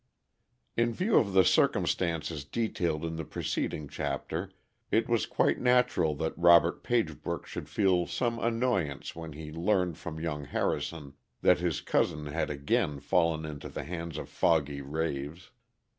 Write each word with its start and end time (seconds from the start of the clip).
_In 0.83 0.95
view 0.95 1.17
of 1.19 1.33
the 1.33 1.43
circumstances 1.45 2.43
detailed 2.43 3.05
in 3.05 3.17
the 3.17 3.23
preceding 3.23 3.87
chapter, 3.87 4.51
it 4.89 5.07
was 5.07 5.27
quite 5.27 5.59
natural 5.59 6.15
that 6.15 6.33
Robert 6.35 6.83
Pagebrook 6.83 7.45
should 7.45 7.69
feel 7.69 8.07
some 8.07 8.39
annoyance 8.39 9.15
when 9.15 9.33
he 9.33 9.51
learned 9.51 9.99
from 9.99 10.19
young 10.19 10.45
Harrison 10.45 11.13
that 11.43 11.59
his 11.59 11.81
cousin 11.81 12.25
had 12.25 12.49
again 12.49 12.99
fallen 12.99 13.45
into 13.45 13.69
the 13.69 13.83
hands 13.83 14.17
of 14.17 14.27
Foggy 14.27 14.81
Raves. 14.81 15.51